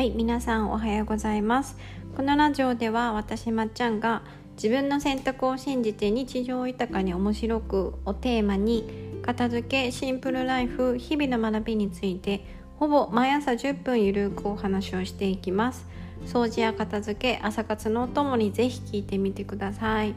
[0.00, 1.76] はい皆さんおはようございます。
[2.16, 4.22] このラジオでは私まっちゃんが
[4.54, 12.46] 自分の選択を信じて日常豊かに面白くをテーマに片付けシンプルライフ日々の学びについて
[12.78, 15.86] ほぼ毎朝10分ゆるくお話をしていきます。
[16.24, 20.14] 掃除や片付け朝活のお供にぜひ聞いてみてください。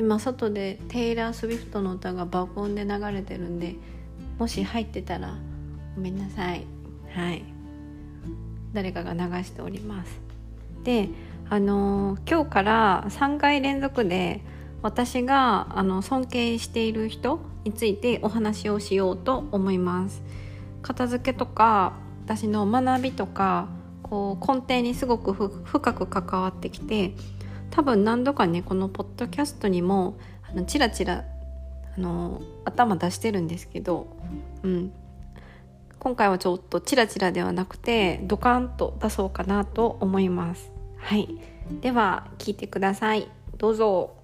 [0.00, 3.76] 今外でテイラー・スウィフトの歌が爆音で流れてるんで
[4.40, 5.36] もし入ってたら
[5.94, 6.66] ごめんなさい。
[7.14, 7.55] はい。
[8.76, 10.20] 誰かが流しております。
[10.84, 11.08] で
[11.48, 14.42] あの今日から3回連続で
[14.82, 20.22] 私があの尊敬している人についてお話をしようと思います。
[20.82, 21.94] 片付けとか
[22.26, 23.68] 私の学びとか
[24.02, 27.14] こう根底にすごく深く関わってきて
[27.70, 30.18] 多分何度かねこのポッドキャストにも
[30.50, 31.24] あのチラチラ
[31.96, 34.06] あの頭出してるんですけど、
[34.62, 34.92] うん、
[36.06, 40.70] 今回はちょっとチラチラではなくてドカンと出そうかなと思います。
[40.98, 41.28] はい。
[41.80, 43.28] では聞いてください。
[43.58, 44.14] どうぞ。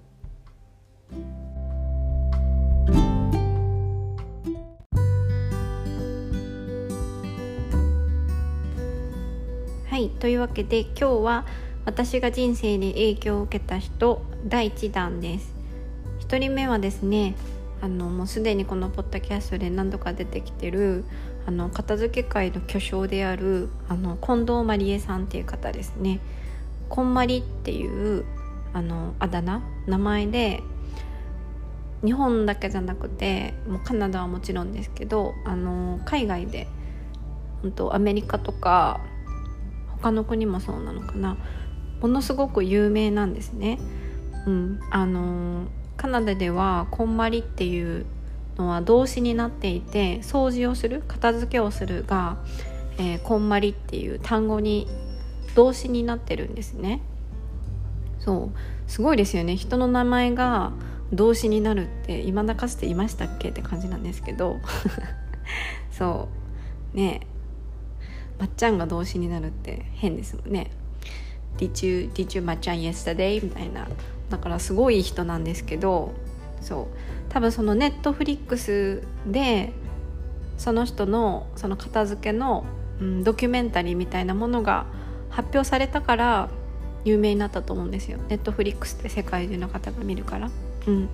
[9.91, 10.11] はい。
[10.21, 11.47] というわけで今日は
[11.85, 15.53] 私が人生で影響を受けた人第1弾です。
[16.29, 17.35] 1人目はですね
[17.81, 21.05] あのもうすでにこのポッドキャストで何度か出てきてる
[21.47, 26.21] あの片付け界の巨匠であるあの近藤まりえさんっていう方ですね。
[26.89, 28.25] こんまりっていう
[28.73, 30.63] あのあだ名名前で
[32.05, 36.67] 日本だけじゃなくてもうカナダはもちろんですけどあの海外で
[37.63, 39.01] 本当アメリカとか
[39.89, 41.37] 他の国もそうなのかな
[42.01, 43.79] ものすごく有名なんですね。
[44.47, 48.07] うん、あのカナダではこんまりっていう
[48.57, 52.37] のは動詞になっていて掃除をする片付けをするが、
[52.99, 54.87] えー、こんまりっていう単語に
[55.55, 57.03] 動詞になってるんですね。
[58.19, 58.91] そう。
[58.91, 59.57] すごいですよね。
[59.57, 60.73] 人の名前が
[61.13, 63.51] 動詞になるって今だかつていましたっけ？
[63.51, 64.59] って感じなんですけど。
[65.91, 66.29] そ
[66.95, 66.97] う。
[66.97, 67.27] ね。
[68.39, 70.71] まっちゃんが動詞になるって変ですもんね
[71.59, 73.43] Did you, did you まっちゃん yesterday?
[73.43, 73.89] みたいな。
[74.31, 76.13] だからすごい人なんですけど
[76.63, 76.87] そう。
[77.29, 79.73] 多分そのネットフリックスで
[80.59, 82.65] その人のその片付けの、
[83.01, 84.87] うん、ドキュメンタリーみたいなものが
[85.31, 86.49] 発表されたから
[87.05, 88.19] 有名になったと思うんですよ。
[88.29, 90.51] ネットフリックスって世界中の方が見るから、
[90.87, 91.09] うん、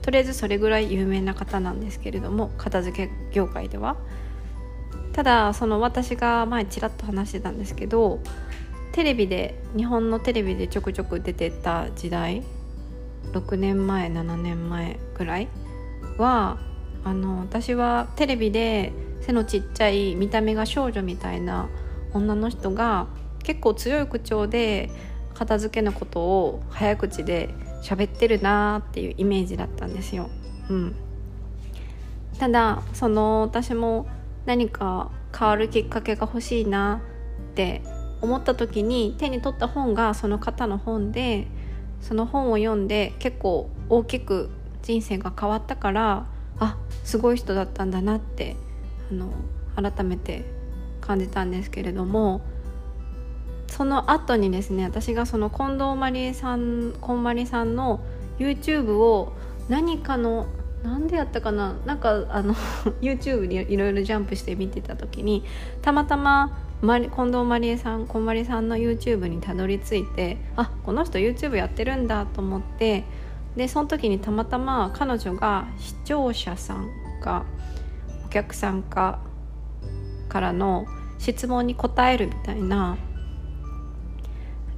[0.00, 3.96] とりあえずそれぐらい有名な方なんですけれども片付け業界では。
[5.12, 8.18] ただその私が前ちらっと話してたんですけど
[8.90, 12.42] テレビで日本のテレビでちょくちょく出てた時代
[13.32, 15.48] 6年前7年前ぐらい
[16.18, 16.58] は
[17.04, 21.68] あの私はテレビで背のちっちゃい見た目が少女みたいな
[22.12, 23.06] 女の人が
[23.42, 24.90] 結構強い口調で
[25.34, 27.50] 片付けのことを早口で
[27.82, 30.30] 喋ってるなーっていうイメージだったんですよ。
[30.70, 30.94] うん、
[32.38, 34.06] ただその私も
[34.46, 37.02] 何か変わるきっかけが欲しいな
[37.52, 37.82] って
[38.22, 41.48] 思った時に手に取った本がその方の本で
[42.04, 44.50] その本を読んで結構大きく
[44.82, 46.26] 人生が変わったから
[46.58, 48.56] あすごい人だったんだなって
[49.10, 49.32] あの
[49.74, 50.44] 改めて
[51.00, 52.42] 感じたんですけれども
[53.68, 58.00] その後にですね私がその近藤まりえさんこんまりさんの
[58.38, 59.32] YouTube を
[59.70, 60.46] 何かの
[60.82, 62.54] 何でやったかななんかあの
[63.00, 65.42] YouTube にいろいろジャンプして見てた時に
[65.80, 73.04] たまたま近藤まりえさんこんまりさんの YouTube にたどり着いてあこの人 YouTube やってるんだと思って
[73.56, 76.90] でその時にたまたま彼女が視聴者さん
[77.22, 77.46] か
[78.26, 79.20] お客さんか
[80.28, 80.84] からの
[81.18, 82.98] 質問に答えるみたいな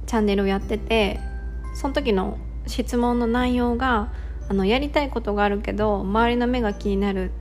[0.05, 1.19] チャンネルをやってて
[1.75, 4.13] その時の質問の内容が
[4.47, 7.31] あのやりたいことがあるけど周りの目が気になる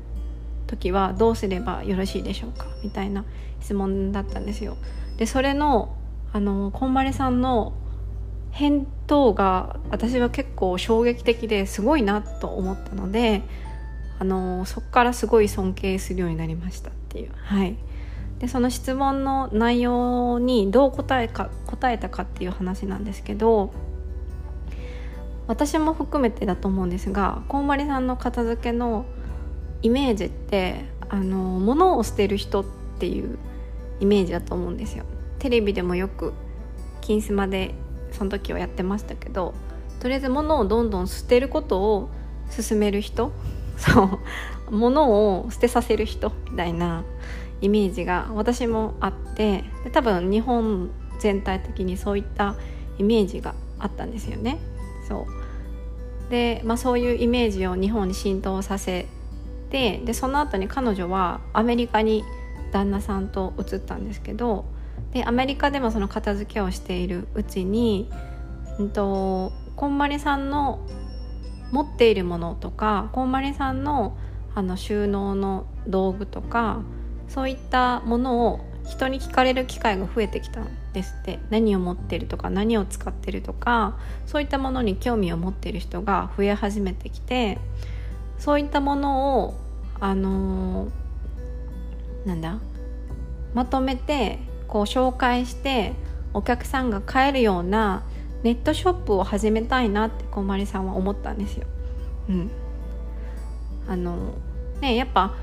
[0.66, 3.24] 時はどうすればよろしいでしょうかみたいな
[3.60, 4.76] 質問だったんですよ。
[5.16, 5.96] でそれの
[6.32, 7.72] あのこんまりさんの
[8.50, 13.42] 返答が私は結構衝撃的ですごいなと思ったので
[14.18, 17.76] あのそこからすごい尊敬するようになりましたっていうはい
[18.38, 23.72] でその質問の内容にどう答えか答えたかっていう話なんですけど
[25.46, 29.06] 私も含めてだと思うんですがこんまりさんの片付けの
[29.86, 32.64] イメージってあの物を捨てる人っ
[32.98, 33.38] ていう
[34.00, 35.04] イメージだと思うんですよ
[35.38, 36.32] テレビでもよく
[37.00, 37.72] 「金スマ」で
[38.10, 39.54] その時はやってましたけど
[40.00, 42.08] とりあえず物をどんどん捨てることを
[42.50, 43.30] 進める人
[43.78, 44.18] そ
[44.68, 47.04] う物を捨てさせる人みたいな
[47.60, 50.90] イメージが私もあってで多分日本
[51.20, 52.56] 全体的にそういった
[52.98, 54.58] イメージがあったんですよね。
[55.06, 55.26] そ
[56.28, 59.06] うで、まあ、そういうイメージを日本に浸透させ
[59.70, 62.24] てでその後に彼女はアメリカに
[62.72, 64.64] 旦那さんと移ったんですけど
[65.12, 68.10] でアメリカでもその片付けをしているうちに、
[68.78, 70.86] うんと、こんまりさんの
[71.70, 74.16] 持っているものとかこんまりさんの
[74.54, 76.82] あの収納の道具とか
[77.28, 81.40] そういったものを人に聞かれる機会が増えてきたんですって。
[81.50, 87.58] 何を持ってるとか何を使ってるとかそういったものに興味を持っている人が増え始めてきて
[88.38, 89.54] そういったものを
[89.98, 92.58] あのー、なんだ
[93.54, 94.38] まとめて
[94.68, 95.94] こう紹介して
[96.34, 98.04] お客さんが買えるような
[98.42, 101.66] ネットショップを始めたいなってこまりさんは思ったんですよ。
[102.28, 102.50] うん、
[103.88, 104.34] あの
[104.80, 105.34] ねやっぱ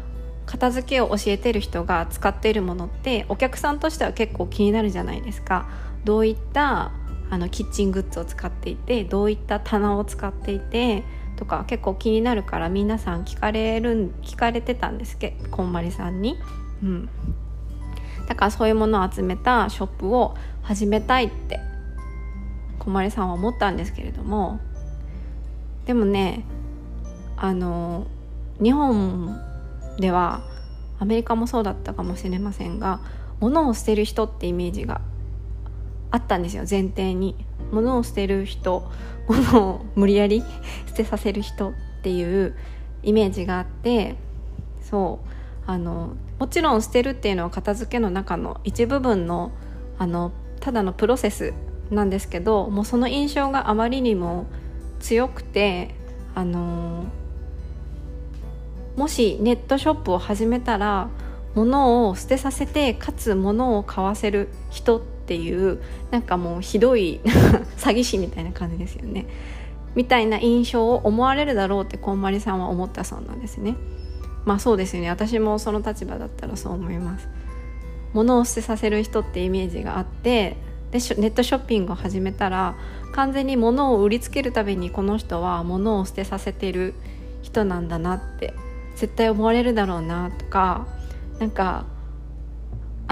[0.46, 5.68] 片付けを教えてる人が使っているものってお客さんとしては結構気になるじゃないですか。
[6.04, 6.92] どういった
[7.30, 11.04] あのキッチングッズを使っていてどういった棚を使っていて
[11.44, 16.38] とか結構気になるから皆さん聞かれる聞かれてたんですけどこんまりさんに。
[16.82, 17.10] うん、
[18.28, 21.60] だからそういうものを集めたショップを始めたいって
[22.80, 24.60] こんまりさんは思ったんですけれども
[25.86, 26.46] でもね
[27.36, 28.08] あの
[28.62, 29.38] 日本
[30.00, 30.44] では
[31.00, 33.02] アメリカもそうだったかもしれませんが
[33.40, 35.02] 物を捨てる人ってイメージが
[36.14, 37.36] あったんですよ前提に。
[37.72, 38.88] 物を捨てる人
[39.28, 40.44] 物を無理やり
[40.86, 41.74] 捨てさせる人っ
[42.04, 42.56] ていう
[43.02, 44.16] イメージがあって
[44.82, 45.30] そう。
[45.66, 49.52] あのもちろん捨てるっていうのは片付けの中の一部分の
[49.98, 51.54] あのただのプロセス
[51.90, 54.46] なんですけどもうその印象があまりにも
[55.00, 55.96] 強くて
[56.36, 57.06] あの
[58.98, 61.08] もしネットショップを始めたら
[61.56, 65.82] 物を捨てさせてかつ物を買わせる人ってっていう
[66.12, 67.22] なんかもうひどい
[67.78, 69.26] 詐欺師みたいな感じですよね。
[69.96, 73.76] みたいな印象を思われるだろうってこんまりさんは思ったそうなんですね。
[74.44, 75.10] まあそうですよね。
[75.10, 77.30] 私もその立場だったらそう思います。
[78.14, 80.58] 物を捨てさせる人ってイメージがあって
[80.92, 82.76] でネットショッピングを始めたら
[83.14, 86.94] 完全に物を売りつけるためにこの人は物を捨てさせてる
[87.42, 88.54] 人なんだなって
[88.96, 90.88] 絶対思われるだろうなとか
[91.40, 91.86] なんか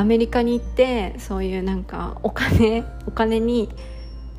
[0.01, 3.69] アメリカに行ってそういうなんかお金お金に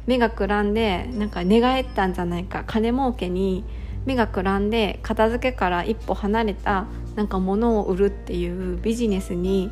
[0.06, 3.64] 目がくらんでなんか寝返ったんじゃないか金儲けに
[4.04, 9.70] 目がくらんで片付けから一歩離れたなんか物を売るっていうビジネスに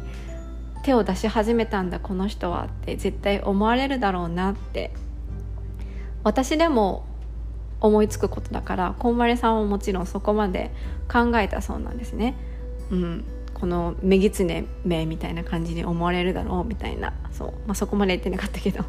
[0.85, 4.93] 手を出し始めたんだこの人はって絶対思われるだろうなって
[6.23, 7.05] 私でも
[7.81, 10.71] 思いつくことだからこんまりさんはもちろんそこまで
[11.11, 12.37] 考えたそうなんですね。
[12.93, 13.25] うん、
[13.61, 17.13] この目狐目みたいな感じに思われるだろうみたいな。
[17.33, 18.85] そう、まあ、そこまで言ってなかったけど。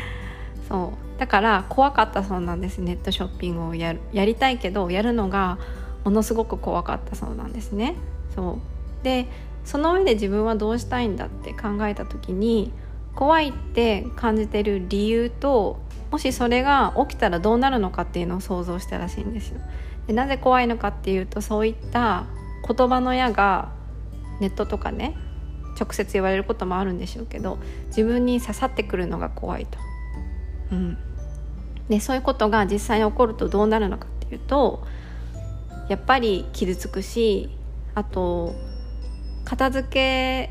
[0.68, 1.20] そう。
[1.20, 2.78] だから怖かったそうなんです。
[2.78, 5.58] ネットショッピングをやるやりたいけどやるのが
[6.04, 7.96] ものすごく怖かったそうなんですね。
[8.34, 9.04] そう。
[9.04, 9.26] で
[9.64, 12.72] その上で自分はどうしたいんだって考えた時に
[13.14, 15.80] 怖いって感じてる理由と
[16.10, 19.60] もしそれが起きたらどうなるのかっていうのを想像したらしいんですよ。
[20.06, 22.24] でなぜ怖いのかっていうとそういった
[22.66, 23.76] 言葉の矢が
[24.40, 25.16] ネットとかね
[25.78, 29.78] 直接言われることもあるんでしょうけど自分に刺さってくるのが怖いと。
[30.72, 30.98] うん、
[31.88, 34.84] でそういうことが実際に起こるとどうなるのかっていうと
[35.88, 37.48] やっぱり傷つくし
[37.94, 38.54] あと
[39.44, 40.50] 片付け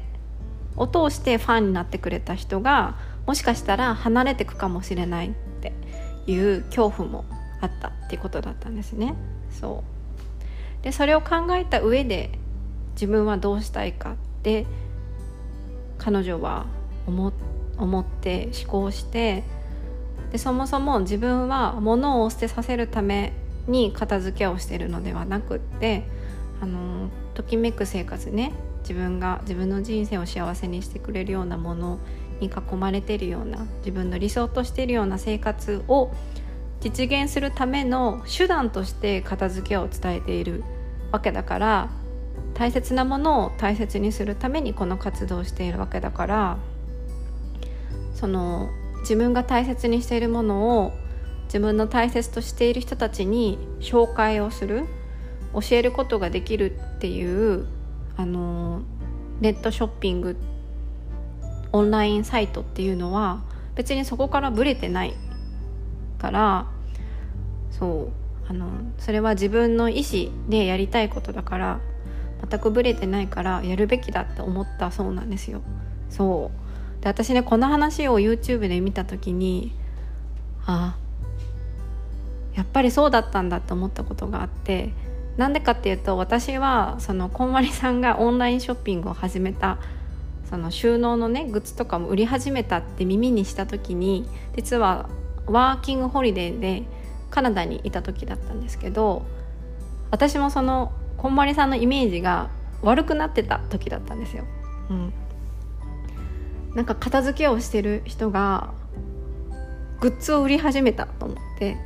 [0.76, 5.74] を通してファンになってくれた人がもしかしたら離れていくかもしれないって
[6.26, 7.26] いう恐怖も
[7.62, 9.16] あったっていうことだったんですね。
[9.52, 9.84] そ
[10.82, 10.84] う。
[10.84, 12.40] でそれを考えた上で
[12.98, 14.66] 自分はどうしたいかって
[16.00, 16.66] 彼女は
[17.06, 19.44] 思って思考して
[20.32, 23.34] でそもそも自分は物を捨てさせるため
[23.68, 26.04] に片付けをしてるのではなくって
[26.60, 28.52] あのときめく生活ね
[28.82, 32.00] 自分が自分の人生を幸せにしてくれるようなもの
[32.40, 36.12] に囲まれてるような自分の理想としているような生活を
[36.80, 40.64] 実現するための手段として片付けを伝えている
[41.12, 41.90] わけだから
[42.58, 46.58] 大切なものを大切にするためにこの活動をしているわけだから
[48.16, 48.72] その
[49.02, 50.92] 自分が大切にしているものを
[51.46, 54.86] 自分の大切としている人たちに紹介をする
[55.54, 57.68] 教えることができるっていう
[58.18, 58.82] あの
[59.40, 60.36] ネットショッピング
[61.72, 63.44] オンラインサイトっていうのは
[63.76, 65.14] 別にそこからブレてない
[66.18, 66.68] から
[67.70, 68.12] そ
[68.48, 71.80] うあのそれは自分の意思でやりたいことだから
[72.50, 75.62] 全くブレてないからやるべきだって思ったそうなんですよ。
[76.10, 76.52] そ
[77.00, 77.04] う。
[77.04, 79.72] で私ねこの話を YouTube で見た時に
[80.66, 80.98] あ
[82.56, 84.92] やっぱりそうだったんだって思ったことがあって
[85.38, 89.78] なんでかっていうと私はそのこんまりさんがオンラインショッピングを始めた
[90.50, 95.08] その収納のねグッズとかも売り始めたって耳にした時に実は
[95.46, 96.84] ワーキングホリデーで
[97.30, 99.24] カナダにいた時だったんですけど
[100.10, 102.50] 私もそのこんまりさんのイメージが
[102.82, 104.46] 悪くなってた時だったんですよ。
[104.90, 105.14] うん、
[106.76, 108.72] なんか片付けをしてる人が
[110.00, 111.78] グッズを売り始めたと思って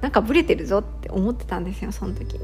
[0.00, 2.40] なんかブレてるぞって思ってたんですよその時に。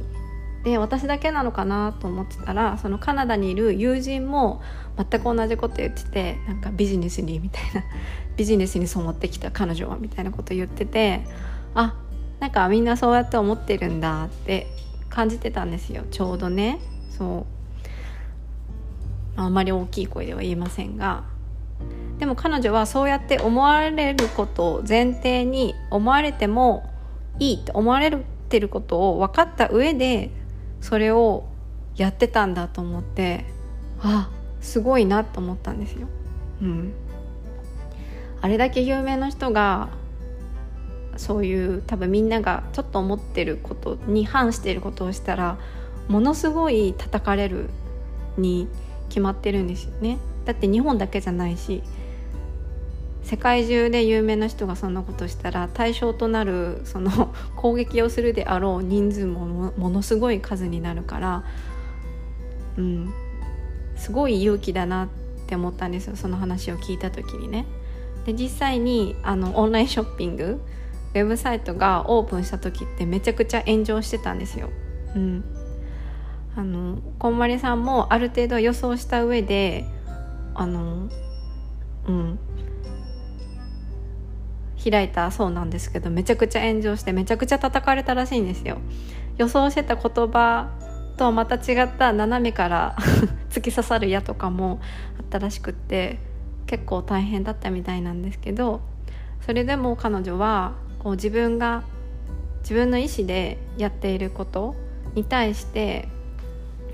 [0.64, 4.61] で私だけなのかなと思ってたらそのカナダにいる友人も
[4.97, 7.85] 全く同じこと言っててなんかビジネスにみたいな
[8.37, 11.23] ビジネスに染まってきた彼女はみたいなこと言ってて
[11.75, 11.94] あ
[12.40, 14.66] なんかみんなそうやって思ってるんだって
[15.11, 16.05] 感じてたんですよ。
[16.11, 16.79] ちょうどね。
[17.11, 17.47] そ
[19.37, 19.41] う。
[19.41, 21.25] あんまり大きい声では言えませんが。
[22.19, 26.91] でも彼女はそうやって思われることを前提に思われても
[27.38, 28.11] いいって思われ
[28.49, 30.31] てることを分かった上で
[30.81, 31.49] それを
[31.97, 33.45] やってたんだと思って
[34.00, 36.09] あすごいなと思ったんですよ。
[36.61, 36.93] うん、
[38.41, 39.91] あれだけ有名な人が
[41.19, 45.59] そういう多分みんながちょっと思ってることに反していることをしたら
[46.09, 47.69] ものすごい叩かれる
[48.39, 48.69] に
[49.09, 50.19] 決まってるんですよね。
[50.45, 51.83] だって日本だけじゃないし
[53.23, 61.45] 世界中で有名な人がそんなことしたら対象となるその 攻撃をするであろう人数もものすごい数になるから、
[62.79, 63.13] うん、
[63.97, 65.09] すごい勇気だなっ
[65.47, 67.67] て思ったんですよその話を聞いた時にね。
[68.25, 70.61] で実際にあのオンラインショッピング
[71.15, 74.71] ウェブサイトがオープンした時ってめちゃくちゃ炎上してたんですよ。
[75.15, 75.45] うん、
[76.57, 79.87] あのこんまりさんもある程度予想した上で
[80.55, 81.09] あの
[82.07, 82.38] うん。
[84.91, 88.79] 開いたそうなんですけどめちゃくちゃ炎上してめちゃくちゃ叩かれたらしいんですよ。
[89.37, 90.71] 予想してた言葉
[91.17, 92.97] とはまた違った斜めから
[93.50, 94.81] 突き刺さる矢とかも
[95.19, 96.19] あったらしくって
[96.67, 98.81] 結構大変だったみたいなんですけど
[99.41, 101.85] それでも彼女はこう自分が
[102.61, 104.75] 自分の意思でやっていること
[105.14, 106.09] に対して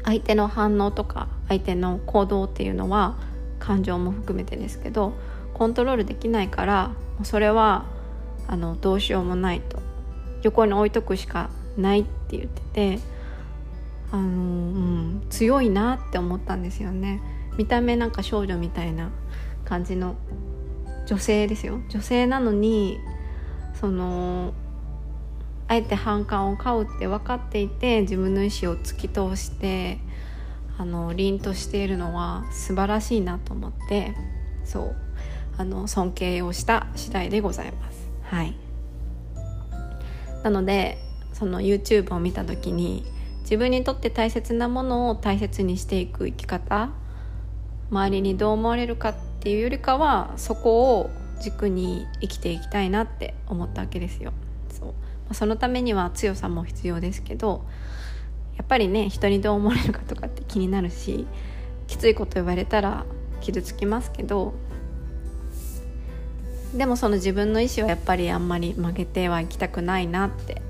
[0.04, 3.16] 相手の反応とか相手の行動っていうのは
[3.58, 5.14] 感情も含めてですけど
[5.54, 6.90] コントロールできないから
[7.22, 7.86] それは
[8.46, 9.82] あのどうしようもないと。
[10.42, 12.60] 横に置いとくしかないって言って
[12.98, 12.98] て
[14.12, 17.22] あの、うん、強いなって思ったんですよね。
[17.56, 19.10] 見た目なんか少女みたいな
[19.64, 20.16] 感じの
[21.06, 21.80] 女性ですよ。
[21.88, 22.98] 女性なのに
[23.84, 24.54] その
[25.68, 29.98] あえて反感を買うって分かっていて自分の意思を突き通して
[30.78, 34.14] あの凛としているのは素晴らしいなと思って
[34.64, 34.96] そう
[35.58, 38.08] あの尊敬をした次第でございます。
[38.22, 38.56] はい
[40.42, 40.96] なので
[41.34, 43.04] その YouTube を見た時に
[43.40, 46.88] 自分にとって大切なものを大切にしていく生き方
[47.90, 51.10] 周りにどう思われるかっていうよりかはそこを
[51.44, 54.32] 軸に生きていきたいなって思ったわけですよ。
[54.70, 54.94] そう。
[55.28, 57.64] ま、そのためには強さも必要ですけど
[58.56, 61.26] やっぱりね人にどう思われるかとかって気になるし
[61.86, 63.04] きついこと言われたら
[63.40, 64.54] 傷つきますけど
[66.74, 70.60] でもその自分の意思はやっぱりあんまり曲げてはいきたくないなって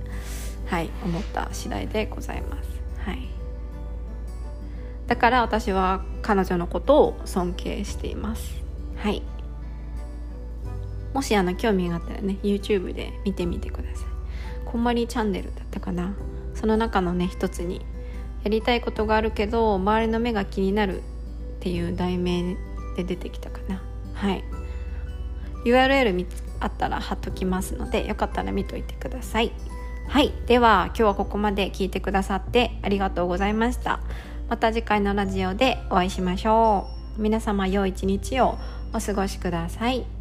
[0.67, 2.69] はい思った次第でございます。
[2.99, 3.29] はい。
[5.07, 8.63] だから私は彼女のことを尊敬しています。
[8.97, 9.23] はい。
[11.15, 14.05] もしあの興味があったらね YouTube で見てみてください。
[14.67, 16.15] こんまりチャンネルだったかな。
[16.55, 17.81] その中のね一つに
[18.43, 21.03] やりたいことがあるけど周りの目が気になるっ
[21.61, 22.57] ていう題名
[22.97, 23.83] で出てきたかな。
[24.13, 24.45] はい。
[25.65, 26.27] URL
[26.61, 29.53] あったら貼っときますのでよかったら見といてください。
[30.09, 30.33] はい。
[30.47, 34.01] では今日はここまで聞いてくださってありがとうございました。
[34.49, 37.23] また次回のラジオでお会いしましょう。
[37.23, 38.59] 皆様良い一日を
[38.93, 40.14] お過ごしください。